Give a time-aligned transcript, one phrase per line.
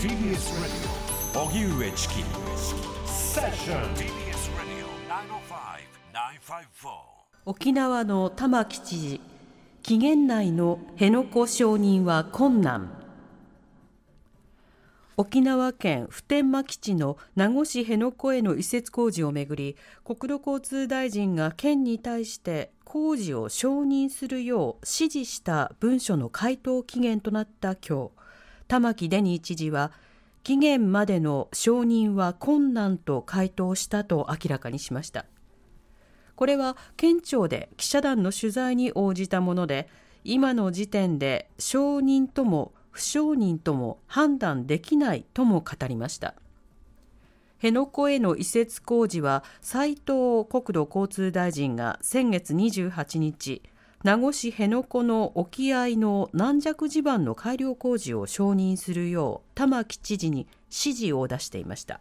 [0.00, 1.50] TBS Radio.
[1.50, 2.14] 荻上チキ
[3.04, 4.86] セッション TBS Radio
[6.44, 6.88] 905-954
[7.46, 9.20] 沖縄の玉城知事
[9.82, 12.92] 期限内の辺野古承認は困難。
[15.16, 28.27] 沖縄県普天間基地の名護市辺野古への移設工事をめぐり国土交通大臣が県に対して工事を承認するよう指示した文書の回答期限となった今日
[28.68, 29.92] 玉城デニー知事は
[30.44, 35.26] 期限までの承認は困難と回答したと明らかにしました。
[36.36, 39.88] これは県庁で記者団の取材に応じたもので
[40.22, 46.34] 今の時点で承認とも不承認とも判断できないとも語りました。
[47.56, 53.62] 辺野古への移設工事は斉藤国土交通大臣が先月28日
[54.04, 62.00] 名護市辺野古の沖合の軟弱地盤の改良工事を承認するよう玉城知事に指示を出していました。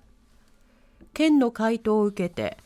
[1.16, 2.58] 県の回答を受けて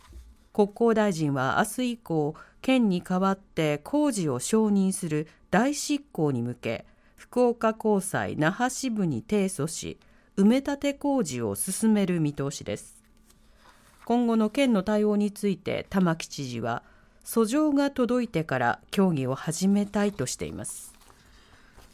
[0.51, 6.85] 国交大臣は明日以降県に代わって工事を承認する大執行に向け
[7.15, 9.97] 福岡高裁那覇支部に提訴し
[10.35, 13.01] 埋め立て工事を進める見通しです。
[14.03, 16.83] 今後の県の対応について玉城知事は
[17.25, 20.93] 訴状が届いてから協議を始めたいとしています。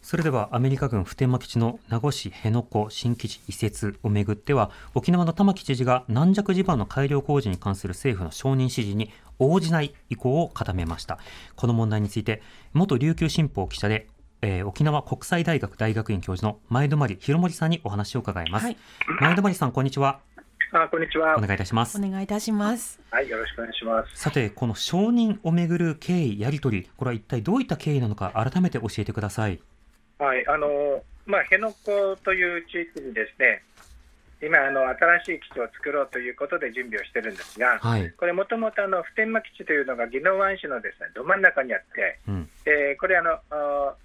[0.01, 11.19] それではアメリカ軍普天間基地の名護市辺野古新基地移設をめぐっては沖縄の玉城知事が軟弱地盤の改良工事に関する政府の承認指示に応じない意向を固めました。
[11.57, 12.41] この問題について
[12.73, 14.07] 元琉球新報記者で
[14.41, 18.77] えー、沖縄国際大学大学院教授の前泊博盛さんにお話を伺います、はい、
[19.19, 20.19] 前泊さんこんにちは
[20.71, 21.37] あこんにちは。
[21.37, 21.97] お願いいたします。
[21.97, 22.99] お願いいたします。
[23.09, 24.17] はいよろしくお願いします。
[24.17, 29.61] さてこの承認をめぐる経緯やり取りこれは一体どういった経緯なのか改めて教えてください。
[30.19, 30.67] はいあの
[31.25, 33.63] まあ辺野古という地域にですね
[34.39, 43.33] 今あの、新しい基地を作ろうということで準備をしてるんですが、はい、これ、もともと普天間基地というのが宜野湾市のです、ね、ど真ん中にあって、うん、えー、これあの、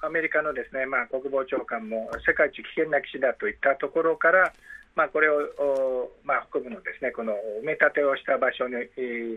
[0.00, 4.54] アメリカのですね、まあ、国防長官も世界一危険な基地だといったところから、
[4.94, 7.32] まあ、これを、まあ、北部のですねこの
[7.62, 8.74] 埋め立てをした場所に、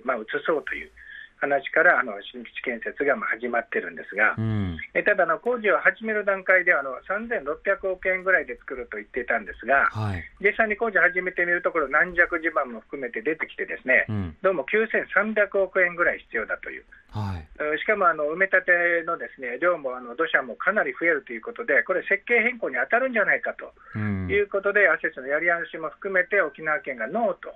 [0.03, 0.91] まあ、移そうという。
[1.37, 27.53] 話からあの新基地建設がまあ始まってるんですが、うん、えただあの、工事を始める段階ではあの3600億円ぐらいで作ると言っていたんですが、はい、実際に工事始めてみるところ、軟弱地盤も含めて出てきて、ですね、うん、どうも9300億円ぐらい必要だという、はい、しかもあの埋め立てのですね量もあの土砂もかなり増えるということで、これ、設計変更に当たるんじゃないかということで、うん、アセスのやり直しも含めて沖縄県がノーと。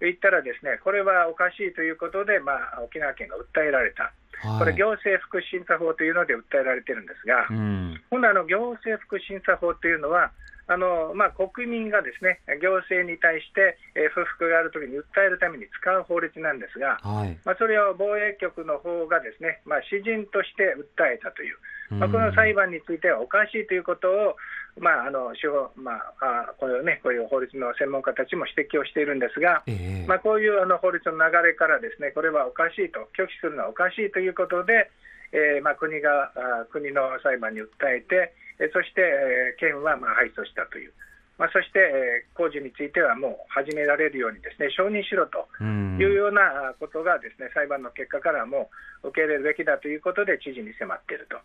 [0.00, 4.12] 言ったら、ですねこれはおかしいということで、まあ、沖縄県が訴えられた、
[4.46, 10.32] はい、これ、行政福祉審査法というので訴えられてるんですが、うん、今度あの、行政福祉審査法というのは、
[10.68, 21.58] あのまあ、国民がですね行政に対して、えー、不服があるときに訴えるために使う法律なんですが、はい、まあ、それを防衛局の方がですね、まあ、詩人として訴えたという、
[21.94, 24.34] まあ、この裁判についてはおかしいということを、
[24.78, 34.90] まああの司法まあ、あこのね、こういう法律の専門家たちも指摘をしているんですが、えー、まあ、こういうあの法律の流れからですねこれはおかしいと、拒否するのはおかしいということで、
[35.32, 40.92] えーまあ、国があ国の裁判に訴えて、えそして、えー、県はまあ敗訴したという。
[41.38, 48.70] まあ、そして、えー、工事についてはもう始められるようにですね承認しろというようなことがですね裁判の結果からも
[49.04, 51.36] 受け入れるべきだということで知事に迫っていると、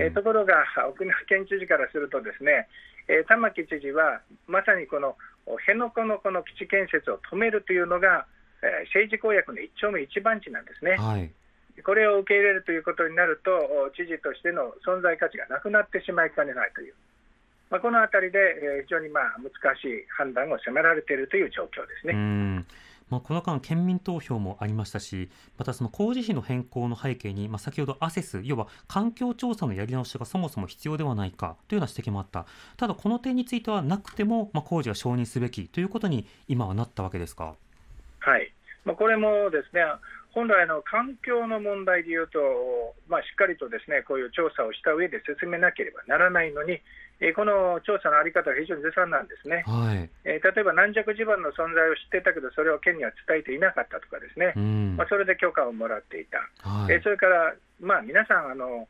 [0.00, 2.64] えー、ところが沖縄県知事からするとですね、
[3.12, 8.24] えー、玉城知事はまさにこの辺野古のこの基地建設を止めるというのが、
[8.64, 10.96] えー、政治公約の一丁目一番地なんですね。
[10.96, 11.30] はい。
[11.84, 13.52] これを受け入れるということになると、
[13.92, 16.94] 知事としての存在価値がなくなってしまいかねないという、
[17.70, 22.64] まあ、このあたりで、え非常にまあ難しい判断を迫られているという状況ですね。
[23.08, 32.46] まあ、この間、県民投票もありましたし、またその工事費の変更の背景に、まあ、先ほどアセス、要は環境調査のやり直しがそもそも必要ではないかというような指摘もあった、
[32.76, 37.54] ただこの点についてはなくても、まあ、工事は承認すべきということに今はなったわけですか？
[38.18, 38.52] はい、
[38.84, 39.82] まあ、これもですね
[40.36, 42.36] 本来の環境の問題でいうと、
[43.08, 46.76] まあ、しっかりとですねこういう調査をした上で説明なければならないのに、
[47.24, 50.04] えー、この調査の在り方が非常にずさんなんですね、はい。
[50.28, 54.52] えー、例えば軟弱地盤の存在を知ってたけど、それを県には伝えていなかったとか、ですね、
[55.00, 58.84] まあ、それで許可をもらっていた、はい、えー、それから、まあ、皆さんあの、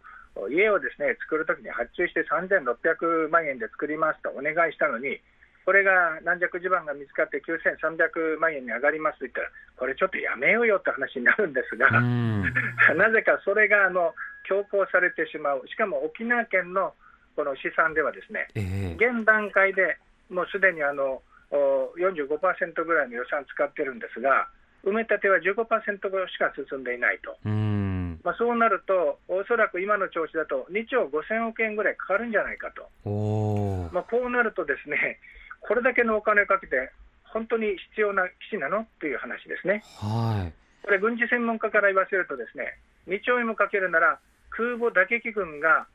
[0.51, 5.23] 家をですね作るときに発注して3600万円で作りますとお願いしたのに、
[5.67, 9.19] これが軟弱地盤が見つかって9300万円に上がります。
[9.19, 11.91] と言ったら、これちょっとやめようよって話になるんですが、
[12.95, 14.15] なぜかそれがあの
[14.47, 16.95] 強行されてしまう、しかも沖縄県の
[17.35, 19.99] この試算では、ですね、えー、現段階で
[20.31, 21.21] もうすでにあの
[21.51, 24.47] 45%ぐらいの予算使ってるんですが、
[24.85, 27.37] 埋め立ては15%しか進んでいないと。
[27.45, 28.21] うん。
[28.23, 32.87] まあ、そうなると、おそらく今の調子だと2兆5000億円ぐらいかかるんじゃないかと。
[33.09, 35.19] おまあ、こうなるとですね、
[35.67, 36.91] これだけのお金をかけて、
[37.25, 39.83] 本当に必要な基地なのっていう話ですね。
[39.99, 40.53] はい。
[40.85, 42.79] これ、軍事専門家から言わせるとですね、
[43.09, 44.19] 2兆円もかけるなら、
[44.51, 45.87] 空母打撃群が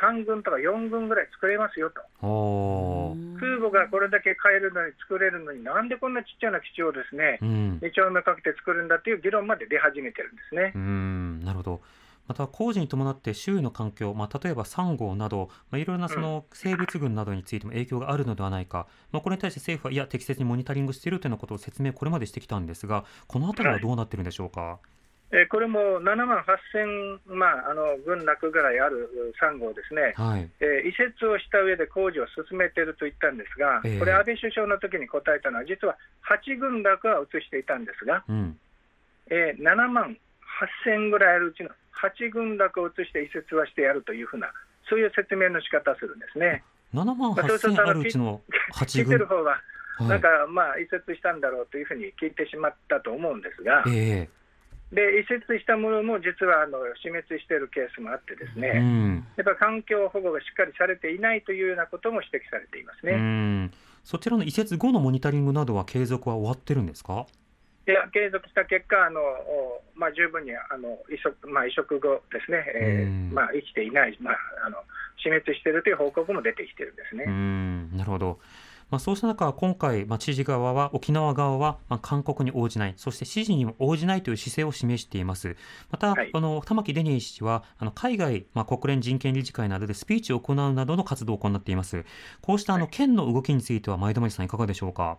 [0.00, 2.00] 3軍とか4軍ぐらい作れますよと。
[2.26, 7.78] お空母がこれだけ買えるのに作れるのに、なんでこんなちっちゃな基地をですね、うん。
[7.82, 10.78] 2兆円もかけて作るんだっていう議論まで出始めてるんですねう。
[10.78, 11.80] ん、なるほど。
[12.28, 24.78] また工事に伴って周囲の環境、まあ、例えばサンゴなど、まあ、いろいろなその生物群などについても影響があるのではないか、まあ、これに対して政府はいや適切にモニタリングしているというようなことを説明これまでしてきたんですがこのあたりはどうなってるんでしょうか？
[25.30, 26.42] えーこれも7万
[26.74, 30.48] 8000、まあ、あの軍落ぐらいあるサンゴをですね、はい。
[30.60, 35.98] えー移設をした上で工事を進めていると言ったんですが、ええこれ、安倍首相の時に答えたのは、実は
[36.32, 38.58] 8軍落は移していたんですが、うん。
[39.28, 40.16] えー7万
[40.86, 41.68] 8000ぐらいあるうちの
[42.02, 44.52] 8軍落を移して移設はしてやるというふうな、
[44.88, 46.62] そういう説明の仕方するんですね。
[46.94, 48.40] 7万まあそうすると8000あるうちの
[48.74, 49.28] 8聞いてる軍。
[49.28, 49.60] 方は、はい
[50.08, 54.28] なんかまあ移設したんだろうというふうに聞いてしまったと思うんですが、え
[54.92, 59.26] で移設したものも実はあの死滅しているケースもあってですえね、うん。
[59.36, 63.16] やっぱ環境保護がしっかりされていないというようなことも指摘されていますうね。
[63.16, 63.72] ん。
[64.04, 67.26] そちらの移設後のモニタリングなどは継続は終わってるんですか？
[67.88, 74.36] いや継続した結果、あのおまあ、十分にあの移植,、まあ、移植後ですね、えうんーまあ、生きていない、まあ、
[74.66, 74.76] あの
[75.16, 77.24] 死滅しているという報告も出てきてるんですうね。
[77.24, 78.40] ん、なるほど。
[78.90, 85.56] まあ、そうした中、今回、まあ、知事側は、沖縄側は、まあ、勧告に応じない、そして指示にも応じないという姿勢を示しています。
[85.90, 92.04] また、はいあの玉城デニー氏は、あの海外、まあ、国連人権理事会などでスピーチを行うなどの活動を行っています。
[92.42, 95.18] こうしたあの県の動きについては、前田さん、いかがでしょうか？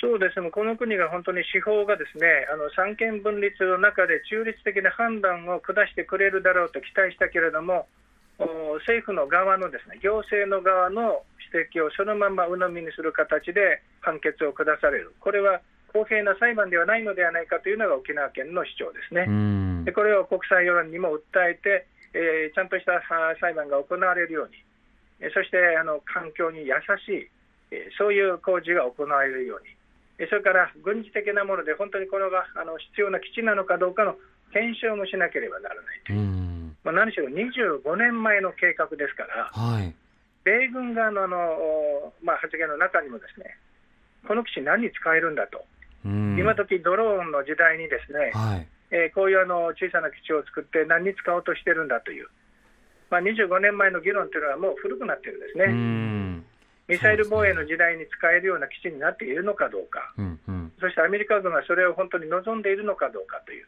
[0.00, 7.86] そうですね、この国が本当に司法がですねあの三権分立の中で中立的な判断を下してくれるだろうと期待したけれども、
[8.38, 11.20] お政府の側のですね行政の側の
[11.52, 15.60] 指摘をそのまま鵜呑みにする形で判決を下される、これは
[15.92, 19.26] 公平な裁判ではないのではないかというのが沖縄県の主張ですね。
[19.28, 19.92] うんで。
[19.92, 23.02] これを国際世論にも訴えて、えーちゃんとしたあ
[23.40, 24.54] 裁判が行われるように、
[25.20, 26.72] えーそしてあの環境に優
[27.04, 27.28] しい、
[27.72, 29.79] えーそういう工事が行われるように、えー
[30.28, 34.16] それから軍事的なもので本当にこれがあの必要な基地なのかどうかの
[34.52, 36.76] 検証もしなければならないとういう、ん。
[36.84, 39.94] まあ、何しろ25年前の計画ですから、はい。
[40.44, 43.56] 米軍側のあの、おまあ、発言の中にもですね、
[44.26, 45.64] この基地何に使えるんだと、
[46.04, 46.36] うん。
[46.38, 48.66] 今時ドローンの時代にですね、はい。
[48.90, 52.26] えーこういうあの小さな基地を作って何に使おうとしてるんだという、
[53.08, 56.44] まあ、25年前の議論というのはもう古くなってるんですうね、ん。
[56.90, 60.40] ミサイル防衛の時代に使えるような基地になっているのかどうか、うん。
[60.48, 60.72] うん。
[60.80, 63.66] そしてアメリカ軍がそれを本当に望んでいるのかどうかという、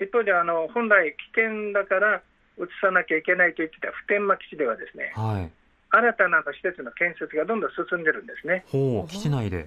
[0.00, 2.22] 一方であの本来、危険だから
[2.58, 5.50] 移さなきゃいけないと言ってた普天間基地では、ですねはい。
[5.90, 8.64] 新たな施設の建設がどんどん進んでるんですね。
[8.70, 9.66] ほう、基地内で。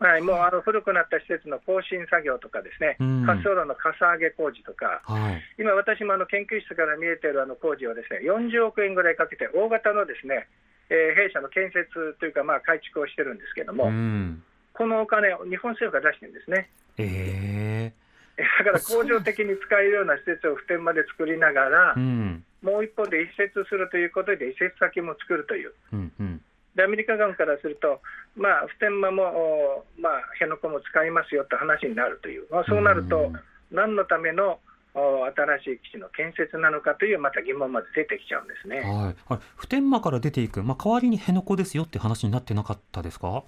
[0.00, 5.42] はい、もうあの古くなった施設の更新作業とかですね、うん滑走路のかさ上げ工事とか、はい。
[5.60, 10.48] 今、私もあの研究室から見えているあの工事をですね40億円ぐらいかけて、大型のですね、
[10.90, 11.88] えー弊社の建設
[12.18, 14.42] というか、まあ、改築をしてるんですけども、うん。
[14.74, 16.70] このお金を日本政府が出してるんですね。
[16.98, 17.94] ええ
[18.36, 22.44] えだから恒常的に使えるような施設を普天間で作りながら、うん。
[22.62, 26.12] もう一方で移設するということで、移設先も作るという、うん。
[26.18, 26.40] うん。
[26.74, 28.00] でアメリカ側からすると、
[28.36, 34.58] まあ、普天間も、おまあ、辺野古も使いますよって話になるという、まあ、そうなるとうん、何のためのお
[34.92, 38.80] 新しい基地の建設なのかという、また疑問まで出てきちゃうんですね。
[38.80, 39.16] はい。
[39.28, 43.44] あれ普天間から出ていく、まあ、代わりに辺野古ですよって話になってなかったですか？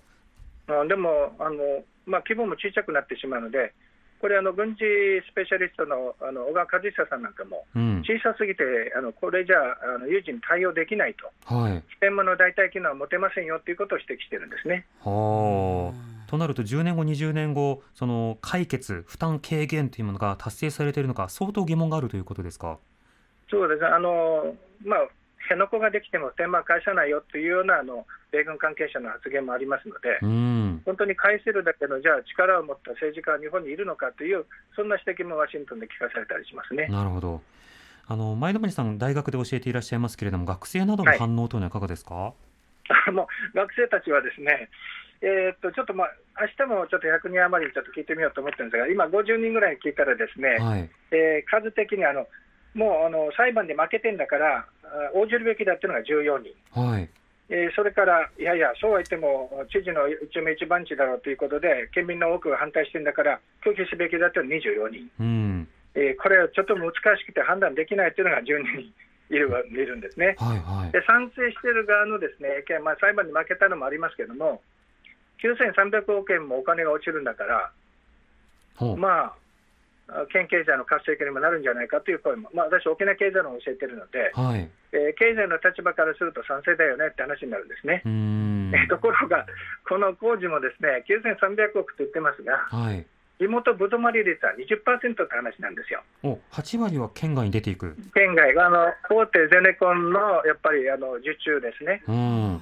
[0.69, 3.75] あでもあの、まあ、規模も小さくなってしまうので、
[4.21, 4.85] これ、あの軍事
[5.29, 8.03] スペシャリストのあの小川和久さんなんかも、うん。
[8.07, 8.63] 小さすぎて、
[8.97, 9.57] あのこれじゃ
[9.97, 11.83] あの有事に対応できないと、はい。
[11.89, 14.87] 普天間の代替機能は持てませんよということを指摘してるんですね。
[15.01, 16.12] はあ。
[16.33, 22.79] となると10年後20年後その解決負担軽減というものが達成されているのか相当疑問があるということですか？
[23.51, 25.01] そうですねあの、まあ、
[25.43, 30.83] 辺野古ができても普天間は返さないよというようなあの米軍関係者の発言もありますので、うん。
[30.87, 36.87] 本当に返せるだけのじゃあ力を持った政治家は日本にいるのかという、そんな指摘もワシントンで聞かされたりしますね。
[36.89, 37.43] なるほど。
[38.09, 42.33] あの前田さん大学で教えていらっしゃいますけれども学生などの反応というのはいかがですか？
[43.07, 44.71] あ もう学生たちはですね、
[45.23, 46.13] えーっとちょっとまあ
[46.43, 50.91] 明日もちょっと100人余りにちょっと聞いてみようと思ってるんですが、今、50人ぐらいに聞いたら、ですね、はい。
[51.13, 52.27] えー数的にあの
[52.75, 57.09] もうあの裁判で負けてんだから、あ応じるべきだっていうのが14人、はい。
[57.53, 68.95] えー、それから、いやいや、そうは言っても、知事の一名一番地だろうということで、県民の多くが反対してるんだから、拒否すべきだという24人、うんえー、これはちょっと難しくて判断できないというのが12人
[69.29, 70.37] いるいるんですね。
[70.39, 74.63] はいはい、で賛成している側のですね、まあ、裁判に負けたのもありますけれども、
[75.43, 77.73] 9300億円もお金が落ちるんだから、
[78.97, 79.35] ま
[80.09, 88.03] あ、県経済の活性化にもなるんじゃないかという声も、まあ、私、沖縄経済論を教えてるので、はい、えー、経済の立場からすると賛成だよねって話になるんですね。
[88.75, 89.47] えところが、
[89.89, 93.07] この工事もですね9300億と言ってますが、はい、
[93.39, 96.03] 地元ぶどまり率は20%って話なんですよ。
[96.23, 97.97] お8割は県外に出ていく。
[98.15, 102.03] 県外あの大手ゼネコンのやっぱりあの受注ですね。
[102.09, 102.61] うん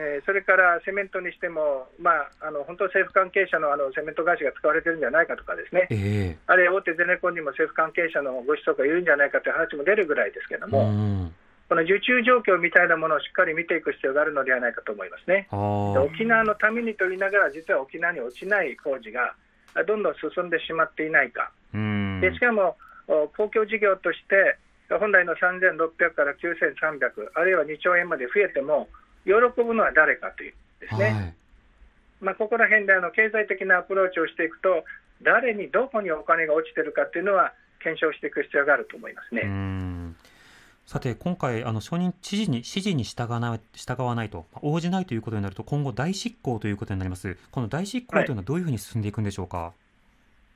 [0.00, 11.28] えー、それからセメントにしても、まあ、あの本当、政府関係者のあのセメント会社が使われてるんじゃないかとかですね、えー、あるいは大手ゼネコンにも政府関係者のご子息がいるんじゃないかという話も出るぐらいですけれども、
[11.68, 15.44] この受注状況みたいなものをしっかり見ていく必要があるのではないかと思いますね。
[15.52, 19.36] 沖縄のためにと言いながら、実は沖縄に落ちない工事が
[19.86, 21.52] どんどん進んでしまっていないか。
[21.74, 22.76] でしかも
[23.36, 24.56] 公共事業として
[24.98, 28.88] 本来の3600から9300、あるいは2兆円まで増えても、
[29.24, 31.34] 喜ぶのは誰かというですね、はい、
[32.20, 34.84] まあ、ここら辺であの経済的なアプローチをしていくと、
[35.22, 40.14] 誰にどこにお金が落ちてるかっていうのは、検証していく必要があると思いますね。
[40.86, 49.58] さて、今回、あの承認知事に指示に従わない従わないと、応じないということになると、今後、大執行ということになります、この大執行というのはどういうふうに進んでいくんでしょうか？
[49.58, 49.72] はい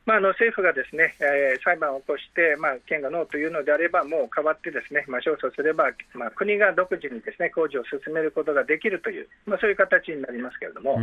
[0.07, 11.01] まあ、あの政府がですね、えー、裁判を起こして、まあ、県がノーというのであれば、もう変わってですね、まあ、勝訴すれば、まあ、国が独自にですね工事を進めることができるという、まあ、そういう形になりますけれども、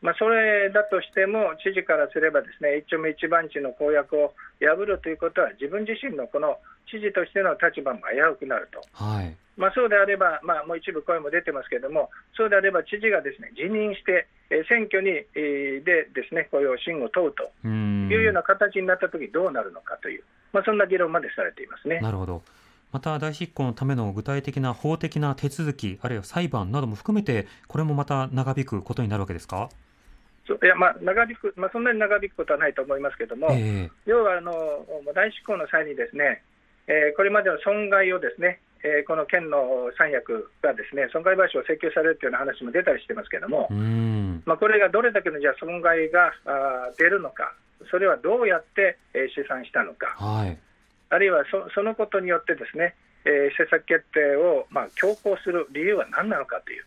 [0.00, 6.56] まあ、それだとしても、知事からすればですね一丁目一番地の公約を破るということは、自分自身のこの
[6.88, 8.80] 知事としての立場も危うくなると。
[8.92, 22.00] はいまあ、そうであれば、まあ、もう一部声も出てますけれども、そうであれば知事がですね辞任して、えー、選挙に、えー、でですねこういう信を問うというような形になったとき、どうなるのかという、まあ、そんな議論までされていますね。
[22.00, 22.42] なるほど
[22.90, 29.70] また大執行のための具体的な法的な手続き、あるいは裁判なども含めて、これもまた長引くことになるわけですか？
[30.44, 34.52] いやまあ、長引く、まあ、そんなに長引くことはないと思いますけれども、えー、要はあの
[35.14, 36.42] 大執行の際にですね、
[36.88, 43.70] えー、これまでの損害をですね、えー、この県の三役がですね損害賠償を請求されるというような話も出たりしてますけれども、
[44.44, 47.54] まあ、これがどれだけのじゃ損害があ出るのか、
[47.90, 50.58] それはどうやって、えー、試算したのか、はい、
[51.10, 56.84] あるいはそそのことによってですね、えー、政策決定を、まあ、強行する理由は何なのかという。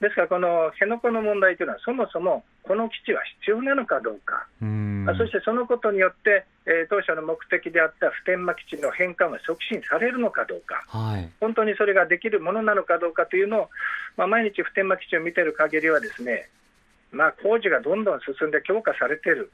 [0.00, 4.64] ですから、この辺野古の問題というのは、そもそもこの基地は必要なのかどうか、う
[5.16, 13.68] そしてそのことによって、えー、当初の目的であった普天間基地の返還は促進されるのかどうか、はい、本当にそれができるものなのかどうかというのを、
[14.16, 16.48] まあ、毎日普天間基地を見ている限りは、ですね、
[17.10, 19.50] まあ、工事がどんどん進んで強化されている。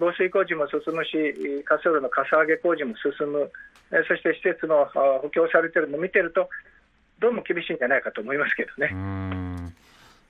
[0.00, 1.16] 防水工事も進むし、
[1.64, 3.50] 滑走路のかさ上げ工事も進む、
[4.06, 4.84] そして施設の
[5.22, 6.48] 補強されているのを見てると、
[7.20, 9.37] どうも厳しいんじゃないかと思いますけどね。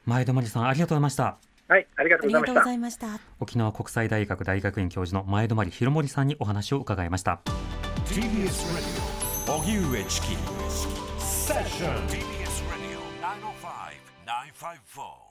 [0.08, 1.36] 前田真理さんありがとうございました。
[1.68, 3.20] はい、ありがとうございました。
[3.40, 7.42] 沖縄国際大学大学院教授の前泊博盛さんにお話を伺いました。
[8.06, 8.86] TBS ラジ
[9.50, 10.28] オ荻上チキ
[11.18, 12.24] セッション TBS ラジ
[12.96, 13.00] オ
[14.94, 15.27] 905-954